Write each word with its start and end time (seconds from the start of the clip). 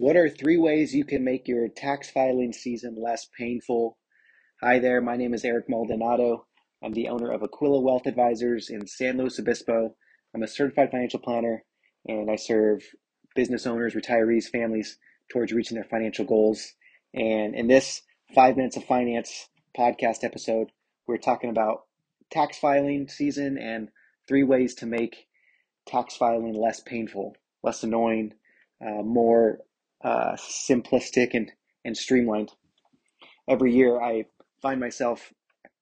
What 0.00 0.16
are 0.16 0.28
three 0.28 0.56
ways 0.56 0.94
you 0.94 1.04
can 1.04 1.24
make 1.24 1.48
your 1.48 1.66
tax 1.66 2.08
filing 2.08 2.52
season 2.52 2.94
less 3.02 3.26
painful? 3.36 3.98
Hi 4.62 4.78
there, 4.78 5.00
my 5.00 5.16
name 5.16 5.34
is 5.34 5.44
Eric 5.44 5.64
Maldonado. 5.68 6.46
I'm 6.84 6.92
the 6.92 7.08
owner 7.08 7.32
of 7.32 7.42
Aquila 7.42 7.80
Wealth 7.80 8.06
Advisors 8.06 8.70
in 8.70 8.86
San 8.86 9.18
Luis 9.18 9.40
Obispo. 9.40 9.96
I'm 10.32 10.44
a 10.44 10.46
certified 10.46 10.92
financial 10.92 11.18
planner 11.18 11.64
and 12.06 12.30
I 12.30 12.36
serve 12.36 12.84
business 13.34 13.66
owners, 13.66 13.96
retirees, 13.96 14.48
families 14.48 15.00
towards 15.32 15.52
reaching 15.52 15.74
their 15.74 15.82
financial 15.82 16.24
goals. 16.24 16.74
And 17.12 17.56
in 17.56 17.66
this 17.66 18.02
Five 18.36 18.56
Minutes 18.56 18.76
of 18.76 18.84
Finance 18.84 19.48
podcast 19.76 20.22
episode, 20.22 20.70
we're 21.08 21.18
talking 21.18 21.50
about 21.50 21.86
tax 22.30 22.56
filing 22.56 23.08
season 23.08 23.58
and 23.58 23.88
three 24.28 24.44
ways 24.44 24.76
to 24.76 24.86
make 24.86 25.26
tax 25.88 26.16
filing 26.16 26.54
less 26.54 26.78
painful, 26.78 27.34
less 27.64 27.82
annoying, 27.82 28.34
uh, 28.80 29.02
more 29.02 29.58
uh, 30.02 30.32
simplistic 30.36 31.34
and, 31.34 31.50
and 31.84 31.96
streamlined. 31.96 32.52
Every 33.48 33.72
year, 33.74 34.00
I 34.00 34.26
find 34.60 34.80
myself 34.80 35.32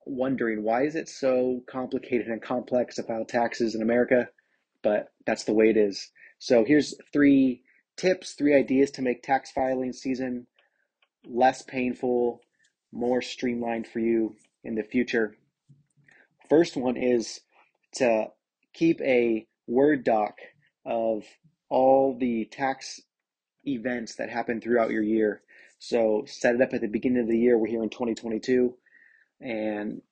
wondering 0.06 0.62
why 0.62 0.84
is 0.84 0.94
it 0.94 1.08
so 1.08 1.62
complicated 1.68 2.28
and 2.28 2.40
complex 2.40 2.96
to 2.96 3.02
file 3.02 3.24
taxes 3.24 3.74
in 3.74 3.82
America, 3.82 4.28
but 4.82 5.08
that's 5.26 5.44
the 5.44 5.54
way 5.54 5.68
it 5.68 5.76
is. 5.76 6.10
So 6.38 6.64
here's 6.64 6.94
three 7.12 7.62
tips, 7.96 8.34
three 8.34 8.54
ideas 8.54 8.90
to 8.92 9.02
make 9.02 9.22
tax 9.22 9.50
filing 9.50 9.92
season 9.92 10.46
less 11.28 11.62
painful, 11.62 12.40
more 12.92 13.20
streamlined 13.20 13.86
for 13.86 13.98
you 13.98 14.36
in 14.64 14.74
the 14.74 14.82
future. 14.82 15.36
First 16.48 16.76
one 16.76 16.96
is 16.96 17.40
to 17.94 18.26
keep 18.72 19.00
a 19.00 19.46
Word 19.66 20.04
doc 20.04 20.38
of 20.84 21.24
all 21.68 22.16
the 22.18 22.44
tax 22.52 23.00
events 23.66 24.16
that 24.16 24.30
happen 24.30 24.60
throughout 24.60 24.90
your 24.90 25.02
year. 25.02 25.42
So 25.78 26.24
set 26.26 26.54
it 26.54 26.62
up 26.62 26.72
at 26.72 26.80
the 26.80 26.88
beginning 26.88 27.22
of 27.22 27.28
the 27.28 27.38
year. 27.38 27.58
We're 27.58 27.68
here 27.68 27.82
in 27.82 27.90
2022 27.90 28.74
and 29.40 30.02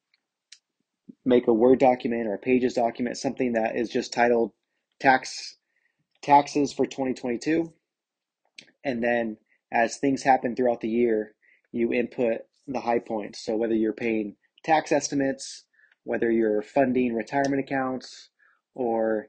make 1.25 1.49
a 1.49 1.53
Word 1.53 1.79
document 1.79 2.27
or 2.27 2.35
a 2.35 2.39
Pages 2.39 2.75
document, 2.75 3.17
something 3.17 3.53
that 3.53 3.77
is 3.77 3.89
just 3.89 4.13
titled 4.13 4.53
tax 5.01 5.57
taxes 6.23 6.73
for 6.73 6.87
2022. 6.87 7.73
And 8.85 9.03
then 9.03 9.39
as 9.73 9.97
things 9.97 10.23
happen 10.23 10.55
throughout 10.55 10.81
the 10.81 10.89
year, 10.89 11.35
you 11.73 11.93
input 11.93 12.43
the 12.67 12.81
high 12.81 12.99
points. 12.99 13.45
So 13.45 13.57
whether 13.57 13.75
you're 13.75 13.93
paying 13.93 14.37
tax 14.63 14.93
estimates, 14.93 15.65
whether 16.05 16.31
you're 16.31 16.63
funding 16.63 17.15
retirement 17.15 17.61
accounts, 17.61 18.31
or 18.75 19.29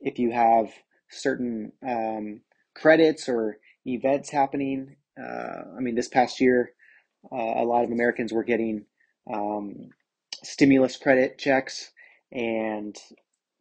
if 0.00 0.18
you 0.18 0.32
have 0.32 0.72
certain 1.10 1.72
um, 1.86 2.40
credits 2.74 3.28
or 3.28 3.58
events 3.86 4.30
happening. 4.30 4.96
Uh, 5.20 5.62
I 5.76 5.80
mean, 5.80 5.94
this 5.94 6.08
past 6.08 6.40
year, 6.40 6.72
uh, 7.30 7.36
a 7.36 7.64
lot 7.64 7.84
of 7.84 7.90
Americans 7.90 8.32
were 8.32 8.44
getting 8.44 8.86
um, 9.32 9.90
stimulus 10.42 10.96
credit 10.96 11.38
checks, 11.38 11.92
and 12.30 12.96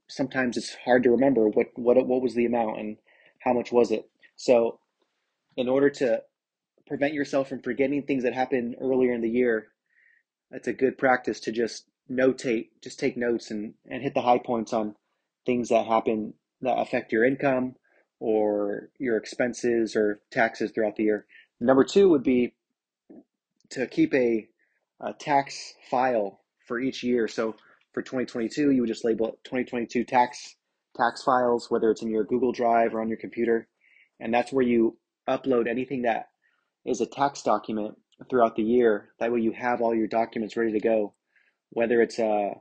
sometimes 0.08 0.58
it's 0.58 0.75
hard 0.86 1.03
to 1.03 1.11
remember 1.11 1.47
what 1.47 1.67
what 1.75 1.97
what 2.05 2.22
was 2.22 2.36
the 2.36 2.45
amount 2.45 2.80
and 2.80 2.97
how 3.39 3.53
much 3.53 3.72
was 3.72 3.91
it. 3.91 4.09
So, 4.36 4.80
in 5.58 5.69
order 5.69 5.89
to 5.89 6.22
prevent 6.88 7.13
yourself 7.13 7.50
from 7.50 7.61
forgetting 7.61 8.03
things 8.03 8.23
that 8.23 8.33
happened 8.33 8.75
earlier 8.81 9.13
in 9.13 9.22
the 9.22 9.30
year, 9.30 9.67
it's 10.52 10.67
a 10.67 10.73
good 10.73 10.97
practice 10.97 11.39
to 11.41 11.52
just 11.52 11.85
notate, 12.09 12.69
just 12.83 13.00
take 13.00 13.17
notes 13.17 13.52
and 13.52 13.73
and 13.89 14.02
hit 14.02 14.13
the 14.13 14.22
high 14.22 14.39
points 14.39 14.73
on 14.73 14.95
things 15.45 15.69
that 15.69 15.85
happen 15.85 16.33
that 16.61 16.78
affect 16.78 17.11
your 17.11 17.25
income 17.25 17.75
or 18.22 18.89
your 19.00 19.17
expenses 19.17 19.95
or 19.95 20.22
taxes 20.30 20.72
throughout 20.72 20.95
the 20.95 21.03
year. 21.03 21.25
Number 21.59 21.83
two 21.83 22.08
would 22.09 22.22
be 22.22 22.53
to 23.72 23.88
keep 23.88 24.13
a, 24.13 24.47
a 25.02 25.13
tax 25.13 25.73
file 25.89 26.39
for 26.67 26.80
each 26.80 27.03
year. 27.03 27.28
So 27.28 27.55
for 27.94 28.03
2022, 28.03 28.72
you 28.72 28.81
would 28.81 28.88
just 28.88 29.03
label 29.03 29.29
it 29.29 29.44
2022 29.44 30.03
tax 30.03 30.56
tax 30.96 31.23
files, 31.23 31.72
whether 31.72 31.90
it's 31.90 32.03
in 32.03 32.12
your 32.12 32.23
Google 32.23 32.51
Drive 32.51 32.94
or 32.94 33.01
on 33.01 33.09
your 33.09 33.18
computer, 33.18 33.68
and 34.19 34.31
that's 34.31 34.53
where 34.53 34.66
you 34.66 34.97
upload 35.28 35.67
anything 35.67 36.03
that 36.03 36.28
is 36.85 37.01
a 37.01 37.07
tax 37.07 37.41
document 37.41 37.96
throughout 38.29 38.56
the 38.56 38.62
year. 38.62 39.09
That 39.19 39.31
way, 39.31 39.40
you 39.40 39.51
have 39.53 39.81
all 39.81 39.96
your 39.96 40.07
documents 40.07 40.56
ready 40.56 40.73
to 40.73 40.79
go, 40.79 41.13
whether 41.72 42.01
it's 42.01 42.19
a, 42.19 42.51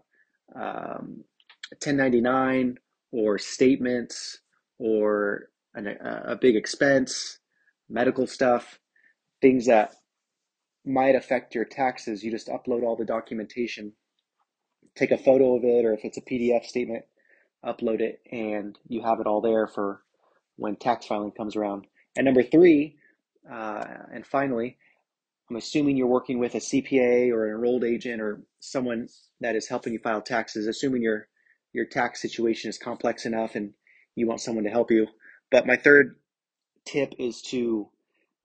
um, 0.54 1.24
a 1.70 1.76
1099 1.82 2.78
or 3.12 3.38
statements 3.38 4.38
or 4.80 5.50
an, 5.74 5.86
a 5.86 6.36
big 6.40 6.56
expense, 6.56 7.38
medical 7.88 8.26
stuff, 8.26 8.80
things 9.40 9.66
that 9.66 9.94
might 10.84 11.14
affect 11.14 11.54
your 11.54 11.66
taxes, 11.66 12.24
you 12.24 12.30
just 12.30 12.48
upload 12.48 12.82
all 12.82 12.96
the 12.96 13.04
documentation, 13.04 13.92
take 14.96 15.10
a 15.10 15.18
photo 15.18 15.56
of 15.56 15.64
it, 15.64 15.84
or 15.84 15.92
if 15.92 16.00
it's 16.04 16.16
a 16.16 16.22
PDF 16.22 16.64
statement, 16.64 17.04
upload 17.64 18.00
it, 18.00 18.20
and 18.32 18.78
you 18.88 19.02
have 19.02 19.20
it 19.20 19.26
all 19.26 19.42
there 19.42 19.66
for 19.66 20.00
when 20.56 20.76
tax 20.76 21.06
filing 21.06 21.30
comes 21.30 21.56
around. 21.56 21.86
And 22.16 22.24
number 22.24 22.42
three, 22.42 22.96
uh, 23.50 23.84
and 24.12 24.26
finally, 24.26 24.78
I'm 25.50 25.56
assuming 25.56 25.96
you're 25.96 26.06
working 26.06 26.38
with 26.38 26.54
a 26.54 26.58
CPA 26.58 27.30
or 27.30 27.46
an 27.46 27.54
enrolled 27.54 27.84
agent 27.84 28.22
or 28.22 28.42
someone 28.60 29.08
that 29.40 29.56
is 29.56 29.68
helping 29.68 29.92
you 29.92 29.98
file 29.98 30.22
taxes, 30.22 30.66
assuming 30.66 31.02
your 31.02 31.28
your 31.72 31.84
tax 31.84 32.20
situation 32.20 32.68
is 32.68 32.78
complex 32.78 33.24
enough 33.24 33.54
and 33.54 33.74
you 34.14 34.26
want 34.26 34.40
someone 34.40 34.64
to 34.64 34.70
help 34.70 34.90
you. 34.90 35.06
But 35.50 35.66
my 35.66 35.76
third 35.76 36.16
tip 36.84 37.14
is 37.18 37.42
to 37.42 37.88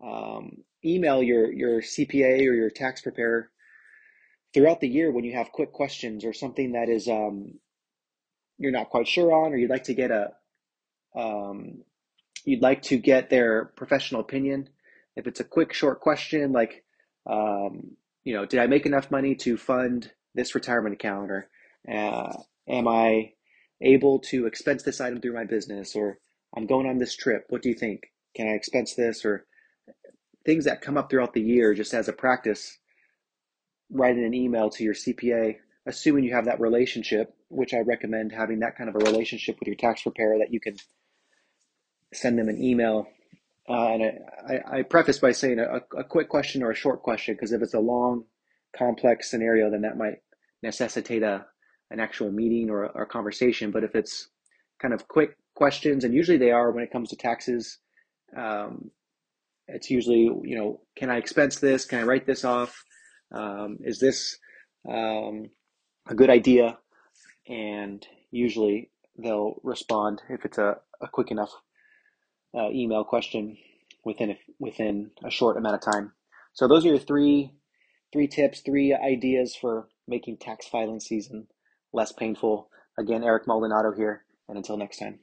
um, 0.04 0.64
email 0.84 1.22
your 1.24 1.52
your 1.52 1.82
CPA 1.82 2.40
or 2.40 2.54
your 2.54 2.70
tax 2.70 3.02
preparer 3.02 3.50
throughout 4.54 4.80
the 4.80 4.88
year 4.88 5.12
when 5.12 5.24
you 5.24 5.34
have 5.34 5.52
quick 5.52 5.74
questions 5.74 6.24
or 6.24 6.34
something 6.34 6.74
that 6.74 6.90
is 6.90 7.08
um, 7.08 7.60
you're 8.58 8.72
not 8.72 8.90
quite 8.90 9.08
sure 9.08 9.34
on, 9.34 9.54
or 9.54 9.58
you'd 9.58 9.70
like 9.70 9.84
to 9.86 9.94
get 9.94 10.12
a 10.12 10.32
um, 11.16 11.84
you'd 12.44 12.62
like 12.62 12.82
to 12.84 12.98
get 12.98 13.30
their 13.30 13.66
professional 13.66 14.22
opinion. 14.22 14.70
If 15.16 15.28
it's 15.28 15.40
a 15.40 15.46
quick, 15.46 15.74
short 15.74 16.02
question 16.02 16.52
like, 16.52 16.84
um, 17.26 17.96
you 18.24 18.34
know, 18.34 18.46
did 18.46 18.60
I 18.60 18.68
make 18.68 18.86
enough 18.86 19.12
money 19.12 19.36
to 19.36 19.58
fund 19.58 20.12
this 20.34 20.56
retirement 20.56 20.94
account, 20.94 21.32
or 21.32 21.50
uh, 21.90 22.34
am 22.68 22.88
I 22.88 23.34
able 23.82 24.20
to 24.20 24.46
expense 24.46 24.84
this 24.84 25.02
item 25.02 25.22
through 25.22 25.34
my 25.34 25.44
business 25.44 25.96
or 25.96 26.20
I'm 26.56 26.66
going 26.66 26.88
on 26.88 26.98
this 26.98 27.16
trip. 27.16 27.46
What 27.50 27.62
do 27.62 27.70
you 27.70 27.76
think? 27.76 28.02
Can 28.36 28.48
I 28.48 28.52
expense 28.52 28.96
this 28.96 29.26
or 29.26 29.46
things 30.46 30.66
that 30.66 30.82
come 30.82 30.98
up 30.98 31.10
throughout 31.10 31.34
the 31.34 31.42
year 31.42 31.74
just 31.74 31.94
as 31.94 32.08
a 32.08 32.14
practice? 32.14 32.78
Writing 33.92 34.26
an 34.26 34.34
email 34.34 34.70
to 34.72 34.84
your 34.84 34.94
CPA, 34.94 35.58
assuming 35.86 36.24
you 36.24 36.34
have 36.34 36.46
that 36.46 36.60
relationship, 36.60 37.34
which 37.50 37.74
I 37.74 37.80
recommend 37.80 38.32
having 38.32 38.60
that 38.60 38.78
kind 38.78 38.90
of 38.90 38.96
a 38.96 39.00
relationship 39.00 39.58
with 39.60 39.68
your 39.68 39.76
tax 39.76 40.02
preparer 40.04 40.38
that 40.40 40.52
you 40.52 40.60
can 40.60 40.76
send 42.14 42.40
them 42.40 42.50
an 42.50 42.62
email. 42.62 43.08
Uh, 43.68 43.88
and 43.94 44.04
I, 44.48 44.78
I, 44.78 44.82
preface 44.84 45.20
by 45.20 45.32
saying 45.32 45.60
a, 45.60 45.82
a 45.98 46.04
quick 46.04 46.30
question 46.30 46.62
or 46.62 46.72
a 46.72 46.76
short 46.76 47.02
question 47.02 47.34
because 47.34 47.52
if 47.52 47.62
it's 47.62 47.74
a 47.74 47.80
long, 47.80 48.26
complex 48.78 49.30
scenario, 49.30 49.72
then 49.72 49.82
that 49.82 49.98
might 49.98 50.20
necessitate 50.62 51.24
a 51.24 51.46
an 51.92 52.00
actual 52.00 52.32
meeting 52.32 52.70
or 52.70 52.86
a 52.86 53.06
conversation. 53.06 53.72
But 53.72 53.84
if 53.84 53.96
it's 53.96 54.30
kind 54.82 54.94
of 54.94 55.08
quick 55.08 55.38
questions, 55.56 56.04
and 56.04 56.14
usually 56.14 56.38
they 56.38 56.52
are 56.52 56.72
when 56.72 56.84
it 56.84 56.92
comes 56.92 57.10
to 57.10 57.16
taxes, 57.16 57.80
um, 58.36 58.92
it's 59.68 59.90
usually 59.90 60.30
you 60.44 60.58
know, 60.58 60.82
can 60.96 61.10
I 61.10 61.18
expense 61.18 61.60
this? 61.60 61.86
Can 61.86 62.00
I 62.00 62.04
write 62.04 62.26
this 62.26 62.44
off? 62.44 62.84
Um, 63.34 63.78
is 63.82 64.00
this 64.00 64.38
um, 64.88 65.50
a 66.08 66.16
good 66.16 66.30
idea? 66.30 66.78
And 67.48 68.06
usually 68.32 68.92
they'll 69.18 69.60
respond 69.64 70.22
if 70.30 70.46
it's 70.46 70.58
a, 70.58 70.78
a 71.02 71.08
quick 71.08 71.32
enough 71.32 71.52
uh, 72.58 72.70
email 72.70 73.04
question 73.04 73.58
within 74.04 74.32
a, 74.32 74.40
within 74.60 75.12
a 75.24 75.30
short 75.30 75.58
amount 75.58 75.76
of 75.76 75.82
time. 75.82 76.14
So 76.54 76.68
those 76.68 76.86
are 76.86 76.90
your 76.90 77.00
three 77.00 77.52
three 78.14 78.28
tips, 78.28 78.62
three 78.62 78.94
ideas 78.94 79.56
for 79.60 79.90
making 80.08 80.38
tax 80.38 80.68
filing 80.68 81.00
season 81.00 81.48
less 81.96 82.12
painful. 82.12 82.70
Again, 82.98 83.24
Eric 83.24 83.48
Maldonado 83.48 83.92
here, 83.92 84.24
and 84.48 84.58
until 84.58 84.78
next 84.78 85.00
time. 85.00 85.20